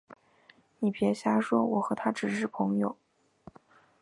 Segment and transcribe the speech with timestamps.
[0.79, 2.97] 你别瞎说，我和他只是朋友